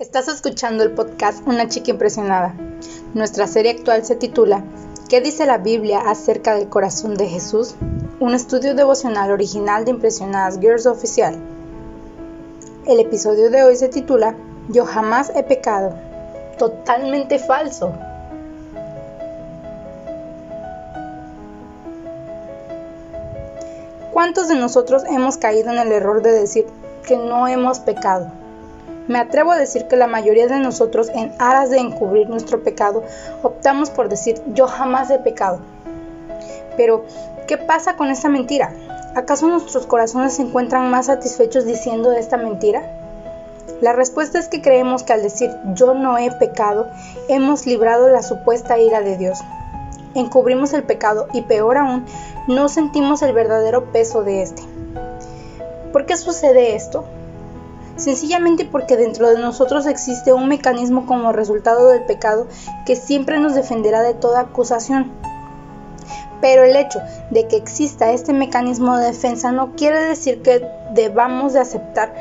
Estás 0.00 0.26
escuchando 0.26 0.82
el 0.82 0.90
podcast 0.90 1.46
Una 1.46 1.68
chica 1.68 1.92
impresionada. 1.92 2.52
Nuestra 3.14 3.46
serie 3.46 3.70
actual 3.70 4.04
se 4.04 4.16
titula 4.16 4.64
¿Qué 5.08 5.20
dice 5.20 5.46
la 5.46 5.58
Biblia 5.58 6.00
acerca 6.00 6.56
del 6.56 6.68
corazón 6.68 7.14
de 7.14 7.28
Jesús? 7.28 7.76
Un 8.18 8.34
estudio 8.34 8.74
devocional 8.74 9.30
original 9.30 9.84
de 9.84 9.92
Impresionadas 9.92 10.58
Girls 10.58 10.86
Oficial. 10.86 11.36
El 12.86 12.98
episodio 12.98 13.50
de 13.50 13.62
hoy 13.62 13.76
se 13.76 13.88
titula 13.88 14.34
Yo 14.68 14.84
jamás 14.84 15.30
he 15.36 15.44
pecado. 15.44 15.94
Totalmente 16.58 17.38
falso. 17.38 17.92
¿Cuántos 24.12 24.48
de 24.48 24.56
nosotros 24.56 25.04
hemos 25.04 25.36
caído 25.36 25.70
en 25.70 25.78
el 25.78 25.92
error 25.92 26.20
de 26.20 26.32
decir 26.32 26.66
que 27.06 27.16
no 27.16 27.46
hemos 27.46 27.78
pecado? 27.78 28.32
Me 29.06 29.18
atrevo 29.18 29.52
a 29.52 29.58
decir 29.58 29.86
que 29.86 29.96
la 29.96 30.06
mayoría 30.06 30.46
de 30.46 30.60
nosotros, 30.60 31.10
en 31.14 31.32
aras 31.38 31.68
de 31.68 31.78
encubrir 31.78 32.30
nuestro 32.30 32.62
pecado, 32.62 33.02
optamos 33.42 33.90
por 33.90 34.08
decir 34.08 34.40
yo 34.54 34.66
jamás 34.66 35.10
he 35.10 35.18
pecado. 35.18 35.58
Pero, 36.76 37.04
¿qué 37.46 37.58
pasa 37.58 37.96
con 37.96 38.10
esta 38.10 38.30
mentira? 38.30 38.72
¿Acaso 39.14 39.46
nuestros 39.46 39.86
corazones 39.86 40.34
se 40.34 40.42
encuentran 40.42 40.90
más 40.90 41.06
satisfechos 41.06 41.66
diciendo 41.66 42.12
esta 42.12 42.38
mentira? 42.38 42.82
La 43.82 43.92
respuesta 43.92 44.38
es 44.38 44.48
que 44.48 44.62
creemos 44.62 45.02
que 45.02 45.12
al 45.12 45.22
decir 45.22 45.50
yo 45.74 45.92
no 45.92 46.16
he 46.16 46.30
pecado, 46.30 46.88
hemos 47.28 47.66
librado 47.66 48.08
la 48.08 48.22
supuesta 48.22 48.78
ira 48.78 49.02
de 49.02 49.18
Dios. 49.18 49.38
Encubrimos 50.14 50.72
el 50.72 50.84
pecado 50.84 51.28
y 51.34 51.42
peor 51.42 51.76
aún, 51.76 52.06
no 52.48 52.70
sentimos 52.70 53.20
el 53.20 53.34
verdadero 53.34 53.92
peso 53.92 54.22
de 54.22 54.42
este. 54.42 54.62
¿Por 55.92 56.06
qué 56.06 56.16
sucede 56.16 56.74
esto? 56.74 57.04
Sencillamente 57.96 58.64
porque 58.64 58.96
dentro 58.96 59.30
de 59.30 59.38
nosotros 59.38 59.86
existe 59.86 60.32
un 60.32 60.48
mecanismo 60.48 61.06
como 61.06 61.32
resultado 61.32 61.88
del 61.88 62.04
pecado 62.04 62.46
que 62.86 62.96
siempre 62.96 63.38
nos 63.38 63.54
defenderá 63.54 64.02
de 64.02 64.14
toda 64.14 64.40
acusación. 64.40 65.12
Pero 66.40 66.64
el 66.64 66.76
hecho 66.76 67.00
de 67.30 67.46
que 67.46 67.56
exista 67.56 68.12
este 68.12 68.32
mecanismo 68.32 68.96
de 68.96 69.06
defensa 69.06 69.52
no 69.52 69.76
quiere 69.76 70.00
decir 70.00 70.42
que 70.42 70.66
debamos 70.92 71.52
de 71.52 71.60
aceptar 71.60 72.14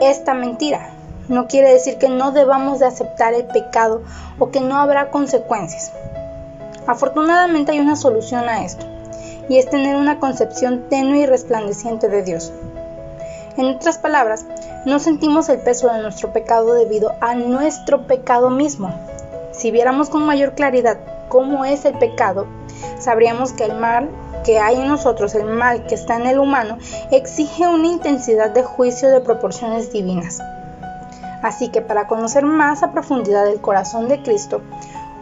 esta 0.00 0.34
mentira. 0.34 0.90
No 1.28 1.46
quiere 1.46 1.72
decir 1.72 1.96
que 1.98 2.08
no 2.08 2.32
debamos 2.32 2.80
de 2.80 2.86
aceptar 2.86 3.34
el 3.34 3.46
pecado 3.46 4.02
o 4.38 4.50
que 4.50 4.60
no 4.60 4.76
habrá 4.78 5.10
consecuencias. 5.10 5.92
Afortunadamente 6.86 7.70
hay 7.70 7.78
una 7.78 7.94
solución 7.94 8.48
a 8.48 8.64
esto, 8.64 8.84
y 9.48 9.58
es 9.58 9.70
tener 9.70 9.94
una 9.94 10.18
concepción 10.18 10.88
tenue 10.88 11.18
y 11.18 11.26
resplandeciente 11.26 12.08
de 12.08 12.22
Dios. 12.22 12.52
En 13.56 13.66
otras 13.66 13.98
palabras, 13.98 14.44
no 14.86 14.98
sentimos 14.98 15.48
el 15.48 15.60
peso 15.60 15.92
de 15.92 16.00
nuestro 16.00 16.32
pecado 16.32 16.74
debido 16.74 17.12
a 17.20 17.34
nuestro 17.34 18.06
pecado 18.06 18.50
mismo. 18.50 18.92
Si 19.52 19.70
viéramos 19.70 20.08
con 20.08 20.24
mayor 20.24 20.54
claridad 20.54 20.98
cómo 21.28 21.64
es 21.64 21.84
el 21.84 21.98
pecado, 21.98 22.46
sabríamos 22.98 23.52
que 23.52 23.64
el 23.64 23.74
mal 23.74 24.08
que 24.44 24.58
hay 24.58 24.80
en 24.80 24.88
nosotros, 24.88 25.34
el 25.34 25.44
mal 25.44 25.86
que 25.86 25.94
está 25.94 26.16
en 26.16 26.26
el 26.26 26.38
humano, 26.38 26.78
exige 27.10 27.68
una 27.68 27.88
intensidad 27.88 28.50
de 28.50 28.62
juicio 28.62 29.10
de 29.10 29.20
proporciones 29.20 29.92
divinas. 29.92 30.40
Así 31.42 31.68
que 31.68 31.82
para 31.82 32.06
conocer 32.06 32.44
más 32.44 32.82
a 32.82 32.92
profundidad 32.92 33.46
el 33.46 33.60
corazón 33.60 34.08
de 34.08 34.22
Cristo, 34.22 34.62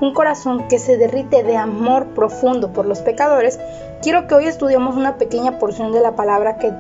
un 0.00 0.14
corazón 0.14 0.68
que 0.68 0.78
se 0.78 0.96
derrite 0.96 1.42
de 1.42 1.56
amor 1.56 2.06
profundo 2.14 2.72
por 2.72 2.86
los 2.86 3.00
pecadores, 3.00 3.58
quiero 4.02 4.26
que 4.28 4.34
hoy 4.34 4.46
estudiemos 4.46 4.96
una 4.96 5.16
pequeña 5.16 5.58
porción 5.58 5.92
de 5.92 6.00
la 6.00 6.14
palabra 6.14 6.58
que 6.58 6.72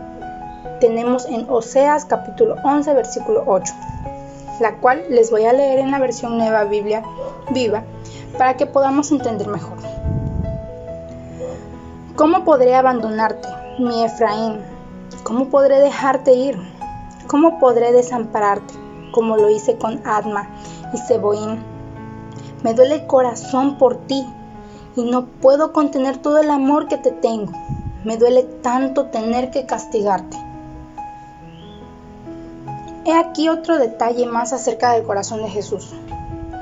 tenemos 0.80 1.26
en 1.26 1.48
Oseas 1.48 2.04
capítulo 2.04 2.56
11 2.64 2.94
versículo 2.94 3.44
8, 3.46 3.74
la 4.60 4.76
cual 4.76 5.04
les 5.10 5.30
voy 5.30 5.44
a 5.44 5.52
leer 5.52 5.80
en 5.80 5.90
la 5.90 5.98
versión 5.98 6.38
nueva 6.38 6.64
Biblia 6.64 7.02
viva 7.50 7.84
para 8.36 8.56
que 8.56 8.66
podamos 8.66 9.10
entender 9.10 9.48
mejor. 9.48 9.78
¿Cómo 12.16 12.44
podré 12.44 12.74
abandonarte, 12.74 13.48
mi 13.78 14.04
Efraín? 14.04 14.60
¿Cómo 15.22 15.48
podré 15.48 15.80
dejarte 15.80 16.32
ir? 16.32 16.58
¿Cómo 17.26 17.58
podré 17.58 17.92
desampararte, 17.92 18.74
como 19.12 19.36
lo 19.36 19.50
hice 19.50 19.76
con 19.76 20.00
Adma 20.06 20.48
y 20.92 20.98
Seboín? 20.98 21.62
Me 22.62 22.74
duele 22.74 22.96
el 22.96 23.06
corazón 23.06 23.78
por 23.78 23.96
ti 24.06 24.26
y 24.96 25.04
no 25.04 25.26
puedo 25.26 25.72
contener 25.72 26.16
todo 26.16 26.38
el 26.38 26.50
amor 26.50 26.88
que 26.88 26.96
te 26.96 27.12
tengo. 27.12 27.52
Me 28.04 28.16
duele 28.16 28.42
tanto 28.42 29.06
tener 29.06 29.50
que 29.50 29.66
castigarte. 29.66 30.47
He 33.08 33.14
aquí 33.14 33.48
otro 33.48 33.78
detalle 33.78 34.26
más 34.26 34.52
acerca 34.52 34.92
del 34.92 35.02
corazón 35.02 35.40
de 35.40 35.48
Jesús. 35.48 35.94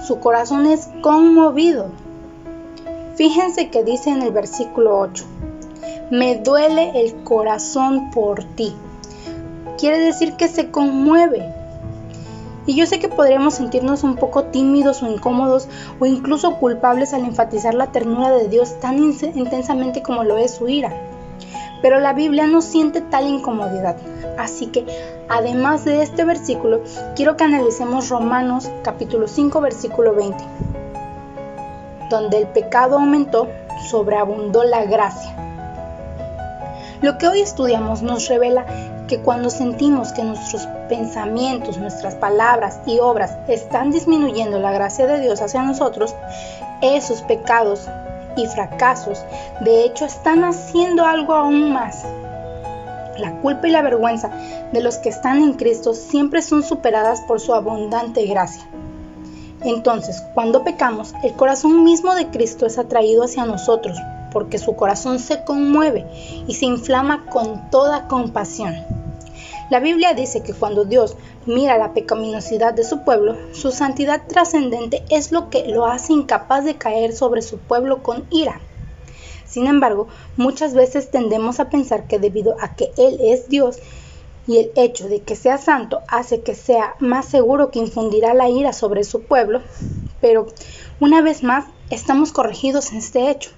Su 0.06 0.20
corazón 0.20 0.64
es 0.66 0.88
conmovido. 1.02 1.88
Fíjense 3.16 3.68
que 3.68 3.82
dice 3.82 4.10
en 4.10 4.22
el 4.22 4.30
versículo 4.30 4.96
8, 4.96 5.24
me 6.12 6.36
duele 6.36 6.92
el 7.00 7.16
corazón 7.24 8.12
por 8.12 8.44
ti. 8.44 8.72
Quiere 9.76 9.98
decir 9.98 10.34
que 10.34 10.46
se 10.46 10.70
conmueve. 10.70 11.52
Y 12.64 12.76
yo 12.76 12.86
sé 12.86 13.00
que 13.00 13.08
podríamos 13.08 13.54
sentirnos 13.54 14.04
un 14.04 14.14
poco 14.14 14.44
tímidos 14.44 15.02
o 15.02 15.10
incómodos 15.10 15.66
o 15.98 16.06
incluso 16.06 16.58
culpables 16.58 17.12
al 17.12 17.24
enfatizar 17.24 17.74
la 17.74 17.90
ternura 17.90 18.30
de 18.30 18.46
Dios 18.46 18.78
tan 18.78 18.98
intensamente 19.02 20.00
como 20.00 20.22
lo 20.22 20.36
es 20.36 20.52
su 20.52 20.68
ira. 20.68 20.94
Pero 21.82 22.00
la 22.00 22.12
Biblia 22.12 22.46
no 22.46 22.62
siente 22.62 23.00
tal 23.00 23.26
incomodidad. 23.26 23.96
Así 24.38 24.66
que, 24.66 24.86
además 25.28 25.84
de 25.84 26.02
este 26.02 26.24
versículo, 26.24 26.80
quiero 27.14 27.36
que 27.36 27.44
analicemos 27.44 28.08
Romanos 28.08 28.70
capítulo 28.82 29.28
5 29.28 29.60
versículo 29.60 30.14
20, 30.14 30.44
donde 32.10 32.38
el 32.38 32.46
pecado 32.48 32.96
aumentó, 32.96 33.48
sobreabundó 33.88 34.64
la 34.64 34.84
gracia. 34.84 35.34
Lo 37.02 37.18
que 37.18 37.28
hoy 37.28 37.40
estudiamos 37.40 38.02
nos 38.02 38.28
revela 38.28 38.64
que 39.06 39.20
cuando 39.20 39.50
sentimos 39.50 40.12
que 40.12 40.24
nuestros 40.24 40.66
pensamientos, 40.88 41.78
nuestras 41.78 42.14
palabras 42.14 42.80
y 42.86 42.98
obras 42.98 43.36
están 43.48 43.90
disminuyendo 43.90 44.58
la 44.58 44.72
gracia 44.72 45.06
de 45.06 45.20
Dios 45.20 45.40
hacia 45.42 45.62
nosotros, 45.62 46.14
esos 46.80 47.22
pecados 47.22 47.88
y 48.36 48.46
fracasos 48.46 49.24
de 49.60 49.84
hecho 49.84 50.04
están 50.04 50.44
haciendo 50.44 51.04
algo 51.04 51.34
aún 51.34 51.72
más. 51.72 52.04
La 53.18 53.32
culpa 53.40 53.66
y 53.66 53.70
la 53.70 53.82
vergüenza 53.82 54.30
de 54.72 54.82
los 54.82 54.98
que 54.98 55.08
están 55.08 55.38
en 55.42 55.54
Cristo 55.54 55.94
siempre 55.94 56.42
son 56.42 56.62
superadas 56.62 57.22
por 57.22 57.40
su 57.40 57.54
abundante 57.54 58.26
gracia. 58.26 58.62
Entonces, 59.62 60.22
cuando 60.34 60.64
pecamos, 60.64 61.14
el 61.22 61.32
corazón 61.32 61.82
mismo 61.82 62.14
de 62.14 62.28
Cristo 62.28 62.66
es 62.66 62.78
atraído 62.78 63.24
hacia 63.24 63.46
nosotros, 63.46 63.98
porque 64.30 64.58
su 64.58 64.76
corazón 64.76 65.18
se 65.18 65.44
conmueve 65.44 66.06
y 66.46 66.54
se 66.54 66.66
inflama 66.66 67.24
con 67.26 67.70
toda 67.70 68.06
compasión. 68.06 68.74
La 69.68 69.80
Biblia 69.80 70.14
dice 70.14 70.44
que 70.44 70.54
cuando 70.54 70.84
Dios 70.84 71.16
mira 71.44 71.76
la 71.76 71.92
pecaminosidad 71.92 72.72
de 72.72 72.84
su 72.84 73.02
pueblo, 73.02 73.36
su 73.52 73.72
santidad 73.72 74.22
trascendente 74.28 75.02
es 75.10 75.32
lo 75.32 75.50
que 75.50 75.66
lo 75.66 75.86
hace 75.86 76.12
incapaz 76.12 76.64
de 76.64 76.76
caer 76.76 77.12
sobre 77.12 77.42
su 77.42 77.58
pueblo 77.58 78.00
con 78.00 78.26
ira. 78.30 78.60
Sin 79.44 79.66
embargo, 79.66 80.06
muchas 80.36 80.72
veces 80.74 81.10
tendemos 81.10 81.58
a 81.58 81.68
pensar 81.68 82.06
que 82.06 82.20
debido 82.20 82.54
a 82.60 82.76
que 82.76 82.92
Él 82.96 83.18
es 83.20 83.48
Dios 83.48 83.78
y 84.46 84.58
el 84.58 84.70
hecho 84.76 85.08
de 85.08 85.22
que 85.22 85.34
sea 85.34 85.58
santo 85.58 86.00
hace 86.06 86.42
que 86.42 86.54
sea 86.54 86.94
más 87.00 87.26
seguro 87.26 87.72
que 87.72 87.80
infundirá 87.80 88.34
la 88.34 88.48
ira 88.48 88.72
sobre 88.72 89.02
su 89.02 89.22
pueblo, 89.22 89.62
pero 90.20 90.46
una 91.00 91.22
vez 91.22 91.42
más 91.42 91.64
estamos 91.90 92.30
corregidos 92.30 92.92
en 92.92 92.98
este 92.98 93.30
hecho 93.30 93.50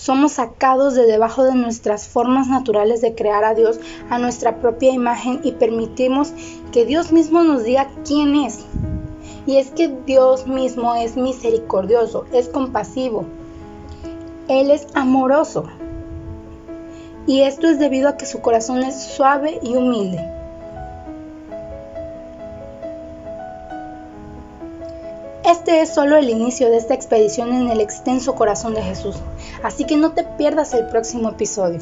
somos 0.00 0.32
sacados 0.32 0.94
de 0.94 1.04
debajo 1.04 1.44
de 1.44 1.54
nuestras 1.54 2.08
formas 2.08 2.48
naturales 2.48 3.02
de 3.02 3.14
crear 3.14 3.44
a 3.44 3.54
Dios 3.54 3.78
a 4.08 4.18
nuestra 4.18 4.56
propia 4.56 4.94
imagen 4.94 5.40
y 5.44 5.52
permitimos 5.52 6.32
que 6.72 6.86
Dios 6.86 7.12
mismo 7.12 7.44
nos 7.44 7.64
diga 7.64 7.90
quién 8.06 8.34
es. 8.34 8.64
Y 9.46 9.58
es 9.58 9.70
que 9.72 9.88
Dios 10.06 10.46
mismo 10.46 10.94
es 10.94 11.18
misericordioso, 11.18 12.24
es 12.32 12.48
compasivo, 12.48 13.26
Él 14.48 14.70
es 14.70 14.86
amoroso. 14.94 15.64
Y 17.26 17.42
esto 17.42 17.68
es 17.68 17.78
debido 17.78 18.08
a 18.08 18.16
que 18.16 18.24
su 18.24 18.40
corazón 18.40 18.82
es 18.82 18.98
suave 19.02 19.60
y 19.62 19.76
humilde. 19.76 20.39
Este 25.50 25.80
es 25.80 25.92
solo 25.92 26.16
el 26.16 26.30
inicio 26.30 26.70
de 26.70 26.76
esta 26.76 26.94
expedición 26.94 27.52
en 27.52 27.70
el 27.70 27.80
extenso 27.80 28.36
corazón 28.36 28.72
de 28.72 28.82
Jesús, 28.82 29.16
así 29.64 29.84
que 29.84 29.96
no 29.96 30.12
te 30.12 30.22
pierdas 30.22 30.74
el 30.74 30.86
próximo 30.86 31.30
episodio. 31.30 31.80